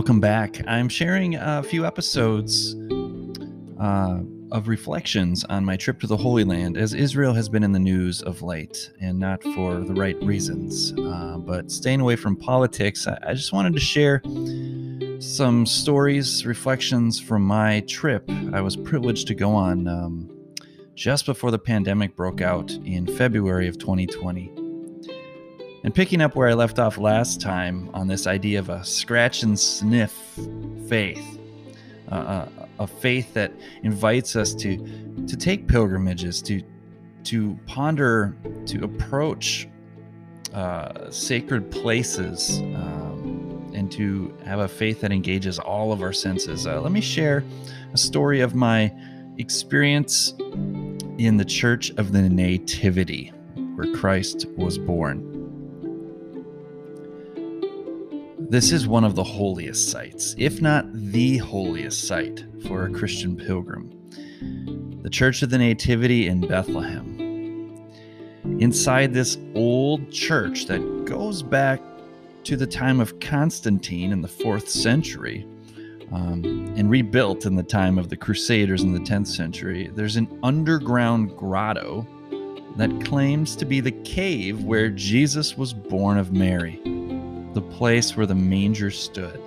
welcome 0.00 0.18
back. 0.18 0.66
I'm 0.66 0.88
sharing 0.88 1.34
a 1.34 1.62
few 1.62 1.84
episodes 1.84 2.74
uh, 3.78 4.20
of 4.50 4.66
reflections 4.66 5.44
on 5.44 5.62
my 5.62 5.76
trip 5.76 6.00
to 6.00 6.06
the 6.06 6.16
Holy 6.16 6.42
Land, 6.42 6.78
as 6.78 6.94
Israel 6.94 7.34
has 7.34 7.50
been 7.50 7.62
in 7.62 7.72
the 7.72 7.78
news 7.78 8.22
of 8.22 8.40
late, 8.40 8.92
and 8.98 9.18
not 9.18 9.42
for 9.42 9.80
the 9.80 9.92
right 9.92 10.16
reasons. 10.22 10.94
Uh, 10.98 11.36
but 11.36 11.70
staying 11.70 12.00
away 12.00 12.16
from 12.16 12.34
politics, 12.34 13.06
I, 13.06 13.18
I 13.22 13.34
just 13.34 13.52
wanted 13.52 13.74
to 13.74 13.78
share 13.78 14.22
some 15.20 15.66
stories, 15.66 16.46
reflections 16.46 17.20
from 17.20 17.42
my 17.42 17.80
trip. 17.80 18.24
I 18.54 18.62
was 18.62 18.76
privileged 18.76 19.26
to 19.26 19.34
go 19.34 19.54
on 19.54 19.86
um, 19.86 20.30
just 20.94 21.26
before 21.26 21.50
the 21.50 21.58
pandemic 21.58 22.16
broke 22.16 22.40
out 22.40 22.70
in 22.86 23.06
February 23.06 23.68
of 23.68 23.76
2020. 23.76 24.59
And 25.82 25.94
picking 25.94 26.20
up 26.20 26.36
where 26.36 26.48
I 26.48 26.52
left 26.52 26.78
off 26.78 26.98
last 26.98 27.40
time 27.40 27.90
on 27.94 28.06
this 28.06 28.26
idea 28.26 28.58
of 28.58 28.68
a 28.68 28.84
scratch 28.84 29.42
and 29.42 29.58
sniff 29.58 30.12
faith, 30.88 31.38
uh, 32.10 32.46
a 32.78 32.86
faith 32.86 33.32
that 33.34 33.52
invites 33.82 34.36
us 34.36 34.54
to 34.54 34.76
to 35.26 35.36
take 35.36 35.66
pilgrimages, 35.66 36.42
to 36.42 36.62
to 37.24 37.58
ponder, 37.66 38.36
to 38.66 38.84
approach 38.84 39.68
uh, 40.52 41.10
sacred 41.10 41.70
places, 41.70 42.58
um, 42.58 43.72
and 43.74 43.90
to 43.92 44.36
have 44.44 44.58
a 44.58 44.68
faith 44.68 45.00
that 45.00 45.12
engages 45.12 45.58
all 45.58 45.92
of 45.92 46.02
our 46.02 46.12
senses. 46.12 46.66
Uh, 46.66 46.80
let 46.80 46.92
me 46.92 47.00
share 47.00 47.42
a 47.94 47.98
story 47.98 48.40
of 48.40 48.54
my 48.54 48.92
experience 49.38 50.34
in 51.18 51.38
the 51.38 51.44
Church 51.44 51.90
of 51.96 52.12
the 52.12 52.28
Nativity, 52.28 53.32
where 53.74 53.94
Christ 53.94 54.46
was 54.56 54.76
born. 54.76 55.29
This 58.50 58.72
is 58.72 58.88
one 58.88 59.04
of 59.04 59.14
the 59.14 59.22
holiest 59.22 59.92
sites, 59.92 60.34
if 60.36 60.60
not 60.60 60.84
the 60.92 61.38
holiest 61.38 62.08
site 62.08 62.44
for 62.66 62.84
a 62.84 62.90
Christian 62.90 63.36
pilgrim 63.36 63.92
the 65.02 65.08
Church 65.08 65.42
of 65.42 65.50
the 65.50 65.56
Nativity 65.58 66.26
in 66.26 66.40
Bethlehem. 66.40 67.86
Inside 68.58 69.14
this 69.14 69.38
old 69.54 70.10
church 70.10 70.66
that 70.66 71.04
goes 71.04 71.44
back 71.44 71.80
to 72.42 72.56
the 72.56 72.66
time 72.66 72.98
of 72.98 73.20
Constantine 73.20 74.10
in 74.10 74.20
the 74.20 74.26
fourth 74.26 74.68
century 74.68 75.46
um, 76.10 76.42
and 76.76 76.90
rebuilt 76.90 77.46
in 77.46 77.54
the 77.54 77.62
time 77.62 77.98
of 77.98 78.08
the 78.08 78.16
Crusaders 78.16 78.82
in 78.82 78.92
the 78.92 78.98
10th 78.98 79.28
century, 79.28 79.92
there's 79.94 80.16
an 80.16 80.26
underground 80.42 81.36
grotto 81.36 82.04
that 82.74 83.04
claims 83.04 83.54
to 83.54 83.64
be 83.64 83.78
the 83.78 83.92
cave 84.02 84.64
where 84.64 84.90
Jesus 84.90 85.56
was 85.56 85.72
born 85.72 86.18
of 86.18 86.32
Mary 86.32 86.80
the 87.54 87.62
place 87.62 88.16
where 88.16 88.26
the 88.26 88.34
manger 88.34 88.90
stood. 88.90 89.40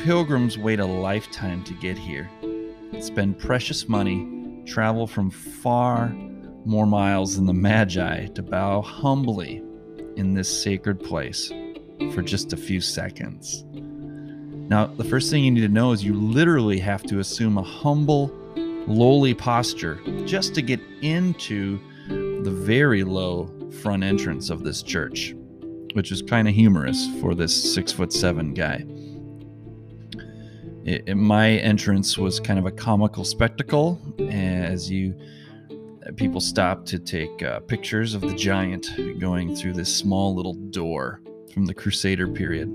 Pilgrims 0.00 0.58
wait 0.58 0.80
a 0.80 0.86
lifetime 0.86 1.62
to 1.64 1.74
get 1.74 1.96
here, 1.96 2.28
spend 3.00 3.38
precious 3.38 3.88
money, 3.88 4.62
travel 4.66 5.06
from 5.06 5.30
far 5.30 6.08
more 6.64 6.86
miles 6.86 7.36
than 7.36 7.46
the 7.46 7.54
Magi 7.54 8.26
to 8.26 8.42
bow 8.42 8.82
humbly 8.82 9.62
in 10.16 10.34
this 10.34 10.62
sacred 10.62 11.00
place 11.00 11.50
for 12.12 12.22
just 12.22 12.52
a 12.52 12.56
few 12.56 12.80
seconds. 12.80 13.64
Now, 13.72 14.86
the 14.86 15.04
first 15.04 15.30
thing 15.30 15.44
you 15.44 15.50
need 15.50 15.60
to 15.60 15.68
know 15.68 15.92
is 15.92 16.04
you 16.04 16.14
literally 16.14 16.78
have 16.78 17.02
to 17.04 17.18
assume 17.18 17.58
a 17.58 17.62
humble, 17.62 18.30
lowly 18.86 19.34
posture 19.34 20.00
just 20.24 20.54
to 20.54 20.62
get 20.62 20.80
into 21.02 21.78
the 22.08 22.50
very 22.50 23.04
low 23.04 23.50
front 23.82 24.02
entrance 24.02 24.50
of 24.50 24.64
this 24.64 24.82
church 24.82 25.34
which 25.94 26.12
is 26.12 26.22
kind 26.22 26.48
of 26.48 26.54
humorous 26.54 27.08
for 27.20 27.34
this 27.34 27.74
six 27.74 27.92
foot 27.92 28.12
seven 28.12 28.54
guy. 28.54 28.84
It, 30.84 31.04
it, 31.06 31.14
my 31.14 31.50
entrance 31.50 32.18
was 32.18 32.40
kind 32.40 32.58
of 32.58 32.66
a 32.66 32.72
comical 32.72 33.24
spectacle 33.24 34.00
as 34.30 34.90
you 34.90 35.14
people 36.16 36.40
stopped 36.40 36.86
to 36.88 36.98
take 36.98 37.42
uh, 37.42 37.60
pictures 37.60 38.14
of 38.14 38.22
the 38.22 38.34
giant 38.34 38.90
going 39.20 39.54
through 39.54 39.72
this 39.72 39.94
small 39.94 40.34
little 40.34 40.54
door 40.54 41.20
from 41.54 41.66
the 41.66 41.74
Crusader 41.74 42.26
period. 42.26 42.68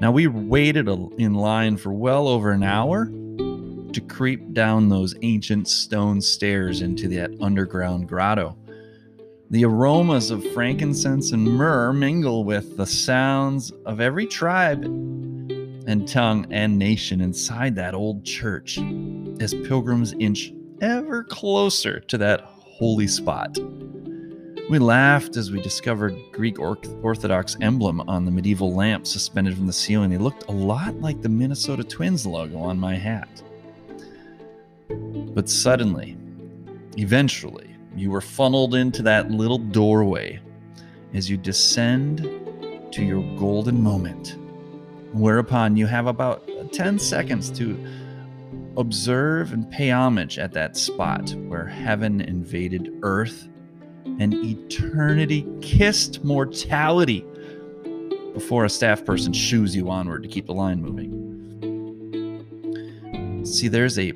Now 0.00 0.12
we 0.12 0.26
waited 0.26 0.88
in 1.18 1.34
line 1.34 1.78
for 1.78 1.92
well 1.92 2.28
over 2.28 2.52
an 2.52 2.62
hour 2.62 3.06
to 3.06 4.00
creep 4.08 4.52
down 4.52 4.90
those 4.90 5.14
ancient 5.22 5.68
stone 5.68 6.20
stairs 6.20 6.82
into 6.82 7.08
that 7.08 7.30
underground 7.40 8.08
grotto. 8.08 8.58
The 9.48 9.64
aromas 9.64 10.32
of 10.32 10.44
frankincense 10.52 11.30
and 11.30 11.44
myrrh 11.44 11.92
mingle 11.92 12.42
with 12.42 12.76
the 12.76 12.86
sounds 12.86 13.70
of 13.84 14.00
every 14.00 14.26
tribe 14.26 14.82
and 14.84 16.08
tongue 16.08 16.48
and 16.50 16.76
nation 16.76 17.20
inside 17.20 17.76
that 17.76 17.94
old 17.94 18.24
church 18.24 18.78
as 19.38 19.54
pilgrims 19.54 20.14
inch 20.18 20.52
ever 20.80 21.22
closer 21.22 22.00
to 22.00 22.18
that 22.18 22.40
holy 22.40 23.06
spot. 23.06 23.56
We 24.68 24.80
laughed 24.80 25.36
as 25.36 25.52
we 25.52 25.60
discovered 25.60 26.16
Greek 26.32 26.58
Orthodox 26.58 27.56
emblem 27.60 28.00
on 28.08 28.24
the 28.24 28.32
medieval 28.32 28.74
lamp 28.74 29.06
suspended 29.06 29.54
from 29.54 29.68
the 29.68 29.72
ceiling. 29.72 30.10
It 30.10 30.20
looked 30.20 30.48
a 30.48 30.52
lot 30.52 31.00
like 31.00 31.22
the 31.22 31.28
Minnesota 31.28 31.84
Twins 31.84 32.26
logo 32.26 32.58
on 32.58 32.80
my 32.80 32.96
hat. 32.96 33.42
But 34.88 35.48
suddenly, 35.48 36.16
eventually, 36.96 37.75
you 37.96 38.10
were 38.10 38.20
funneled 38.20 38.74
into 38.74 39.02
that 39.02 39.30
little 39.30 39.58
doorway 39.58 40.38
as 41.14 41.30
you 41.30 41.36
descend 41.36 42.18
to 42.92 43.02
your 43.02 43.22
golden 43.38 43.82
moment, 43.82 44.36
whereupon 45.12 45.76
you 45.76 45.86
have 45.86 46.06
about 46.06 46.48
10 46.72 46.98
seconds 46.98 47.50
to 47.50 47.78
observe 48.76 49.52
and 49.52 49.70
pay 49.70 49.90
homage 49.90 50.38
at 50.38 50.52
that 50.52 50.76
spot 50.76 51.34
where 51.46 51.66
heaven 51.66 52.20
invaded 52.20 52.92
earth 53.02 53.48
and 54.18 54.34
eternity 54.34 55.46
kissed 55.62 56.22
mortality 56.22 57.24
before 58.34 58.66
a 58.66 58.70
staff 58.70 59.04
person 59.04 59.32
shoos 59.32 59.74
you 59.74 59.88
onward 59.88 60.22
to 60.22 60.28
keep 60.28 60.46
the 60.46 60.52
line 60.52 60.82
moving. 60.82 61.22
See, 63.46 63.68
there's 63.68 63.98
a 63.98 64.12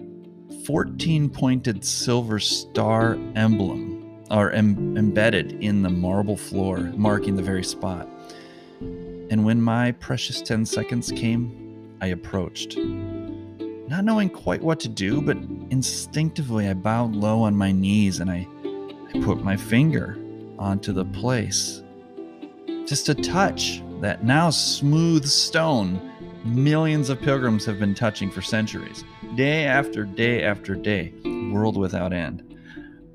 14 0.70 1.28
pointed 1.28 1.84
silver 1.84 2.38
star 2.38 3.18
emblem 3.34 4.22
are 4.30 4.52
em- 4.52 4.96
embedded 4.96 5.50
in 5.60 5.82
the 5.82 5.90
marble 5.90 6.36
floor, 6.36 6.78
marking 6.94 7.34
the 7.34 7.42
very 7.42 7.64
spot. 7.64 8.08
And 8.80 9.44
when 9.44 9.60
my 9.60 9.90
precious 9.90 10.40
10 10.40 10.64
seconds 10.64 11.10
came, 11.10 11.96
I 12.00 12.06
approached. 12.06 12.76
Not 12.78 14.04
knowing 14.04 14.30
quite 14.30 14.62
what 14.62 14.78
to 14.78 14.88
do, 14.88 15.20
but 15.20 15.38
instinctively 15.70 16.68
I 16.68 16.74
bowed 16.74 17.16
low 17.16 17.42
on 17.42 17.56
my 17.56 17.72
knees 17.72 18.20
and 18.20 18.30
I, 18.30 18.46
I 19.12 19.20
put 19.24 19.42
my 19.42 19.56
finger 19.56 20.16
onto 20.56 20.92
the 20.92 21.04
place. 21.04 21.82
Just 22.86 23.08
a 23.08 23.14
touch 23.16 23.82
that 24.02 24.22
now 24.22 24.50
smooth 24.50 25.26
stone 25.26 26.09
millions 26.44 27.10
of 27.10 27.20
pilgrims 27.20 27.64
have 27.64 27.78
been 27.78 27.94
touching 27.94 28.30
for 28.30 28.42
centuries, 28.42 29.04
day 29.34 29.64
after 29.64 30.04
day 30.04 30.42
after 30.42 30.74
day, 30.74 31.12
world 31.52 31.76
without 31.76 32.12
end. 32.12 32.56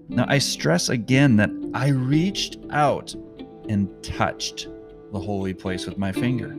Now, 0.08 0.26
I 0.28 0.38
stress 0.38 0.90
again 0.90 1.36
that 1.38 1.50
I 1.74 1.90
reached 1.90 2.58
out 2.70 3.14
and 3.68 3.90
touched 4.04 4.68
the 5.12 5.20
holy 5.20 5.54
place 5.54 5.86
with 5.86 5.98
my 5.98 6.12
finger. 6.12 6.56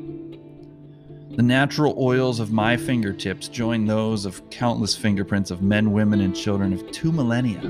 The 1.37 1.43
natural 1.43 1.95
oils 1.99 2.41
of 2.41 2.51
my 2.51 2.77
fingertips 2.77 3.49
join 3.49 3.85
those 3.85 4.25
of 4.25 4.49
countless 4.51 4.97
fingerprints 4.97 5.51
of 5.51 5.63
men, 5.63 5.93
women, 5.93 6.21
and 6.21 6.35
children 6.35 6.73
of 6.73 6.91
two 6.91 7.13
millennia, 7.13 7.61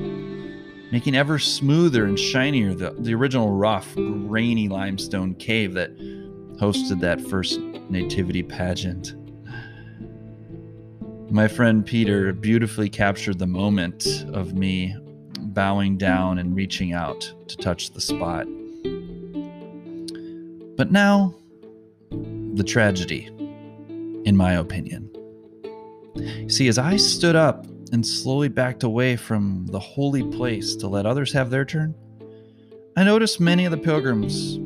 making 0.93 1.17
ever 1.17 1.39
smoother 1.39 2.05
and 2.05 2.19
shinier 2.19 2.75
the, 2.75 2.95
the 2.99 3.15
original 3.15 3.51
rough, 3.51 3.95
grainy 3.95 4.69
limestone 4.69 5.35
cave 5.35 5.75
that 5.75 5.91
hosted 6.59 7.01
that 7.01 7.21
first 7.21 7.61
nativity 7.91 8.43
pageant. 8.43 9.15
My 11.31 11.49
friend 11.49 11.85
Peter 11.85 12.33
beautifully 12.33 12.89
captured 12.89 13.39
the 13.39 13.47
moment 13.47 14.07
of 14.33 14.55
me 14.55 14.97
bowing 15.39 15.97
down 15.97 16.39
and 16.39 16.55
reaching 16.55 16.93
out 16.93 17.33
to 17.49 17.57
touch 17.57 17.91
the 17.93 18.01
spot. 18.01 18.47
But 20.77 20.93
now, 20.93 21.35
the 22.11 22.65
tragedy, 22.65 23.27
in 24.25 24.37
my 24.37 24.55
opinion. 24.55 25.11
See, 26.49 26.69
as 26.69 26.79
I 26.79 26.97
stood 26.97 27.37
up 27.37 27.67
and 27.93 28.07
slowly 28.07 28.49
backed 28.49 28.83
away 28.83 29.17
from 29.17 29.67
the 29.67 29.79
holy 29.79 30.23
place 30.23 30.77
to 30.77 30.89
let 30.89 31.07
others 31.07 31.33
have 31.33 31.51
their 31.51 31.65
turn, 31.65 31.95
I 32.97 33.05
noticed 33.05 33.41
many 33.41 33.65
of 33.65 33.71
the 33.71 33.79
pilgrims 33.79 34.59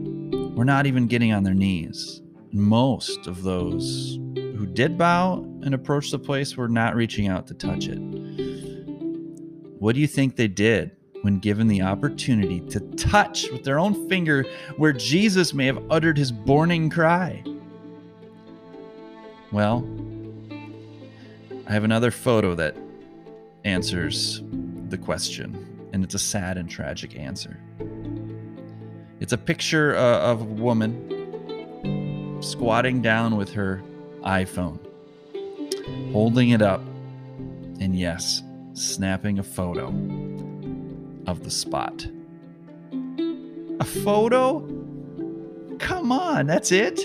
were 0.54 0.64
not 0.64 0.86
even 0.86 1.06
getting 1.06 1.32
on 1.32 1.42
their 1.42 1.54
knees. 1.54 2.22
Most 2.52 3.26
of 3.26 3.42
those 3.42 4.18
who 4.34 4.66
did 4.66 4.98
bow 4.98 5.44
and 5.62 5.74
approach 5.74 6.10
the 6.10 6.18
place 6.18 6.56
were 6.56 6.68
not 6.68 6.94
reaching 6.94 7.28
out 7.28 7.46
to 7.46 7.54
touch 7.54 7.86
it. 7.88 7.98
What 9.78 9.94
do 9.94 10.00
you 10.00 10.06
think 10.06 10.36
they 10.36 10.48
did 10.48 10.90
when 11.22 11.38
given 11.38 11.68
the 11.68 11.82
opportunity 11.82 12.60
to 12.60 12.80
touch 12.96 13.50
with 13.50 13.64
their 13.64 13.78
own 13.78 14.08
finger 14.08 14.44
where 14.76 14.92
Jesus 14.92 15.54
may 15.54 15.66
have 15.66 15.82
uttered 15.90 16.18
his 16.18 16.32
borning 16.32 16.90
cry? 16.90 17.42
Well, 19.52 19.88
I 21.66 21.72
have 21.72 21.84
another 21.84 22.10
photo 22.10 22.54
that 22.56 22.76
answers 23.64 24.42
the 24.88 24.98
question, 24.98 25.88
and 25.92 26.02
it's 26.04 26.14
a 26.14 26.18
sad 26.18 26.58
and 26.58 26.68
tragic 26.68 27.16
answer. 27.16 27.58
It's 29.20 29.34
a 29.34 29.38
picture 29.38 29.94
uh, 29.94 30.20
of 30.20 30.40
a 30.40 30.44
woman 30.44 32.38
squatting 32.40 33.02
down 33.02 33.36
with 33.36 33.52
her 33.52 33.82
iPhone, 34.22 34.78
holding 36.10 36.50
it 36.50 36.62
up, 36.62 36.80
and 37.80 37.94
yes, 37.94 38.42
snapping 38.72 39.38
a 39.38 39.42
photo 39.42 39.88
of 41.26 41.44
the 41.44 41.50
spot. 41.50 42.06
A 43.80 43.84
photo? 43.84 44.60
Come 45.78 46.12
on, 46.12 46.46
that's 46.46 46.72
it? 46.72 47.00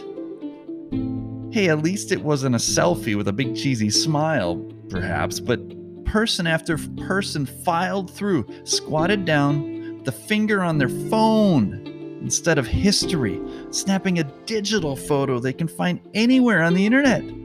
Hey, 1.52 1.68
at 1.68 1.84
least 1.84 2.14
it 2.14 2.22
wasn't 2.22 2.56
a 2.56 2.60
selfie 2.60 3.18
with 3.18 3.28
a 3.28 3.34
big 3.34 3.58
cheesy 3.58 3.90
smile, 3.90 4.56
perhaps, 4.88 5.42
but 5.42 5.60
person 6.06 6.48
after 6.48 6.78
person 7.06 7.46
filed 7.46 8.10
through, 8.10 8.48
squatted 8.64 9.26
down, 9.26 10.02
the 10.06 10.14
finger 10.14 10.62
on 10.64 10.78
their 10.78 10.88
phone 10.88 11.92
instead 12.26 12.58
of 12.58 12.66
history, 12.66 13.40
snapping 13.70 14.18
a 14.18 14.24
digital 14.48 14.96
photo 14.96 15.38
they 15.38 15.54
can 15.54 15.68
find 15.68 16.02
anywhere 16.16 16.64
on 16.64 16.74
the 16.74 16.84
internet, 16.84 17.22
and 17.22 17.44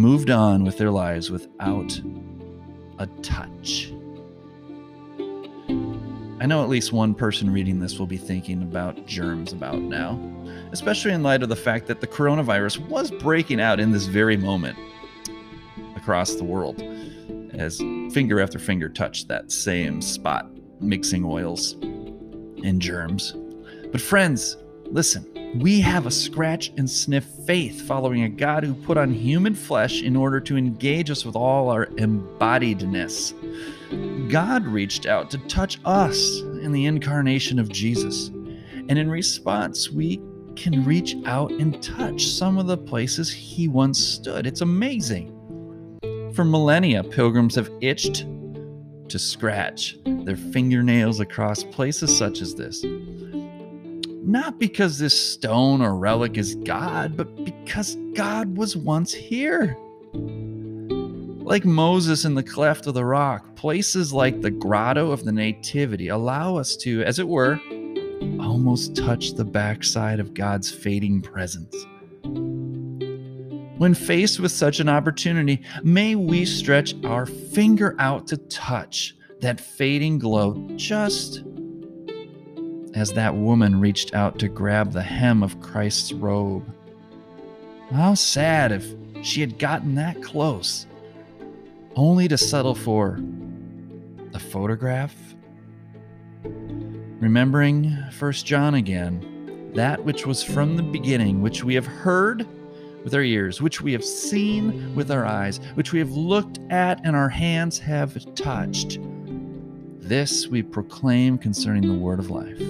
moved 0.00 0.30
on 0.30 0.64
with 0.64 0.78
their 0.78 0.90
lives 0.90 1.30
without 1.30 1.96
a 2.98 3.06
touch. 3.22 3.92
I 6.40 6.46
know 6.46 6.64
at 6.64 6.68
least 6.68 6.92
one 6.92 7.14
person 7.14 7.52
reading 7.52 7.78
this 7.78 8.00
will 8.00 8.08
be 8.08 8.16
thinking 8.16 8.62
about 8.62 9.06
germs 9.06 9.52
about 9.52 9.80
now, 9.80 10.20
especially 10.72 11.12
in 11.12 11.22
light 11.22 11.44
of 11.44 11.48
the 11.48 11.54
fact 11.54 11.86
that 11.86 12.00
the 12.00 12.08
coronavirus 12.08 12.84
was 12.88 13.12
breaking 13.12 13.60
out 13.60 13.78
in 13.78 13.92
this 13.92 14.06
very 14.06 14.36
moment 14.36 14.76
across 15.94 16.34
the 16.34 16.42
world 16.42 16.82
as 17.52 17.78
finger 18.12 18.40
after 18.40 18.58
finger 18.58 18.88
touched 18.88 19.28
that 19.28 19.52
same 19.52 20.02
spot, 20.02 20.50
mixing 20.80 21.24
oils 21.24 21.76
and 22.64 22.80
germs. 22.80 23.34
But, 23.90 24.00
friends, 24.00 24.56
listen, 24.86 25.26
we 25.58 25.80
have 25.80 26.06
a 26.06 26.10
scratch 26.10 26.72
and 26.78 26.88
sniff 26.88 27.24
faith 27.46 27.82
following 27.82 28.22
a 28.22 28.28
God 28.28 28.64
who 28.64 28.74
put 28.74 28.96
on 28.96 29.12
human 29.12 29.54
flesh 29.54 30.02
in 30.02 30.16
order 30.16 30.40
to 30.40 30.56
engage 30.56 31.10
us 31.10 31.26
with 31.26 31.36
all 31.36 31.68
our 31.68 31.86
embodiedness. 31.86 33.34
God 34.30 34.66
reached 34.66 35.04
out 35.04 35.30
to 35.30 35.38
touch 35.48 35.78
us 35.84 36.40
in 36.62 36.72
the 36.72 36.86
incarnation 36.86 37.58
of 37.58 37.68
Jesus. 37.68 38.28
And 38.88 38.98
in 38.98 39.10
response, 39.10 39.90
we 39.90 40.22
can 40.56 40.84
reach 40.84 41.16
out 41.26 41.50
and 41.52 41.82
touch 41.82 42.26
some 42.26 42.56
of 42.56 42.66
the 42.66 42.78
places 42.78 43.30
he 43.30 43.68
once 43.68 43.98
stood. 43.98 44.46
It's 44.46 44.62
amazing. 44.62 45.28
For 46.34 46.44
millennia, 46.44 47.04
pilgrims 47.04 47.54
have 47.56 47.70
itched 47.82 48.24
to 49.08 49.18
scratch 49.18 49.98
their 50.04 50.36
fingernails 50.36 51.20
across 51.20 51.64
places 51.64 52.16
such 52.16 52.40
as 52.40 52.54
this. 52.54 52.84
Not 54.24 54.60
because 54.60 54.98
this 54.98 55.18
stone 55.18 55.80
or 55.82 55.96
relic 55.96 56.38
is 56.38 56.54
God, 56.54 57.16
but 57.16 57.44
because 57.44 57.96
God 58.14 58.56
was 58.56 58.76
once 58.76 59.12
here. 59.12 59.76
Like 60.14 61.64
Moses 61.64 62.24
in 62.24 62.34
the 62.34 62.42
cleft 62.42 62.86
of 62.86 62.94
the 62.94 63.04
rock, 63.04 63.56
places 63.56 64.12
like 64.12 64.40
the 64.40 64.50
Grotto 64.50 65.10
of 65.10 65.24
the 65.24 65.32
Nativity 65.32 66.08
allow 66.08 66.56
us 66.56 66.76
to, 66.76 67.02
as 67.02 67.18
it 67.18 67.26
were, 67.26 67.58
almost 68.38 68.94
touch 68.94 69.32
the 69.32 69.44
backside 69.44 70.20
of 70.20 70.34
God's 70.34 70.70
fading 70.70 71.20
presence. 71.20 71.74
When 73.82 73.94
faced 73.94 74.38
with 74.38 74.52
such 74.52 74.78
an 74.78 74.88
opportunity, 74.88 75.60
may 75.82 76.14
we 76.14 76.44
stretch 76.44 76.94
our 77.04 77.26
finger 77.26 77.96
out 77.98 78.28
to 78.28 78.36
touch 78.36 79.16
that 79.40 79.60
fading 79.60 80.20
glow 80.20 80.70
just 80.76 81.42
as 82.94 83.12
that 83.14 83.34
woman 83.34 83.80
reached 83.80 84.14
out 84.14 84.38
to 84.38 84.46
grab 84.46 84.92
the 84.92 85.02
hem 85.02 85.42
of 85.42 85.60
Christ's 85.60 86.12
robe. 86.12 86.72
How 87.90 88.14
sad 88.14 88.70
if 88.70 88.86
she 89.22 89.40
had 89.40 89.58
gotten 89.58 89.96
that 89.96 90.22
close, 90.22 90.86
only 91.96 92.28
to 92.28 92.38
settle 92.38 92.76
for 92.76 93.18
a 94.32 94.38
photograph. 94.38 95.16
Remembering 96.44 97.90
1 98.16 98.32
John 98.34 98.76
again, 98.76 99.72
that 99.74 100.04
which 100.04 100.24
was 100.24 100.40
from 100.40 100.76
the 100.76 100.84
beginning, 100.84 101.42
which 101.42 101.64
we 101.64 101.74
have 101.74 101.86
heard 101.86 102.46
with 103.04 103.14
our 103.14 103.22
ears, 103.22 103.60
which 103.60 103.80
we 103.80 103.92
have 103.92 104.04
seen 104.04 104.94
with 104.94 105.10
our 105.10 105.26
eyes, 105.26 105.60
which 105.74 105.92
we 105.92 105.98
have 105.98 106.12
looked 106.12 106.58
at 106.70 107.00
and 107.04 107.16
our 107.16 107.28
hands 107.28 107.78
have 107.78 108.16
touched. 108.34 108.98
This 109.98 110.48
we 110.48 110.62
proclaim 110.62 111.38
concerning 111.38 111.88
the 111.88 111.98
word 111.98 112.18
of 112.18 112.30
life. 112.30 112.60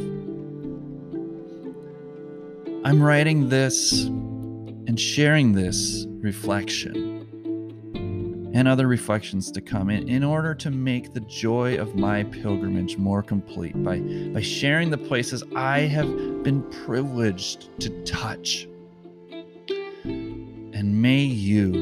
I'm 2.85 3.03
writing 3.03 3.49
this 3.49 4.05
and 4.05 4.99
sharing 4.99 5.53
this 5.53 6.07
reflection 6.19 7.11
and 8.55 8.69
other 8.69 8.87
reflections 8.87 9.51
to 9.51 9.61
come 9.61 9.89
in, 9.89 10.09
in 10.09 10.23
order 10.23 10.55
to 10.55 10.71
make 10.71 11.15
the 11.15 11.21
joy 11.21 11.77
of 11.77 11.95
my 11.95 12.23
pilgrimage 12.25 12.99
more 12.99 13.23
complete 13.23 13.83
by, 13.83 13.99
by 13.99 14.43
sharing 14.43 14.91
the 14.91 14.99
places 14.99 15.43
I 15.55 15.81
have 15.81 16.43
been 16.43 16.63
privileged 16.85 17.71
to 17.81 18.03
touch 18.03 18.69
and 20.83 21.01
may 21.01 21.21
you 21.21 21.73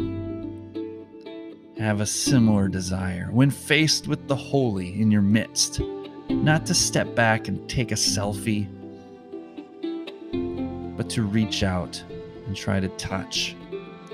have 1.78 2.02
a 2.02 2.06
similar 2.06 2.68
desire 2.68 3.30
when 3.32 3.48
faced 3.48 4.06
with 4.06 4.28
the 4.28 4.36
holy 4.36 5.00
in 5.00 5.10
your 5.10 5.22
midst, 5.22 5.80
not 6.28 6.66
to 6.66 6.74
step 6.74 7.14
back 7.14 7.48
and 7.48 7.66
take 7.66 7.92
a 7.92 7.94
selfie, 7.94 8.68
but 10.98 11.08
to 11.08 11.22
reach 11.22 11.62
out 11.62 12.04
and 12.46 12.54
try 12.54 12.78
to 12.78 12.88
touch 12.90 13.56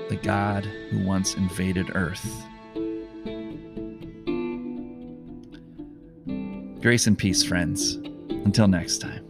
the 0.07 0.15
God 0.15 0.63
who 0.63 1.05
once 1.05 1.35
invaded 1.35 1.93
earth. 1.93 2.25
Grace 6.81 7.07
and 7.07 7.17
peace, 7.17 7.43
friends. 7.43 7.95
Until 8.29 8.69
next 8.69 8.99
time. 8.99 9.26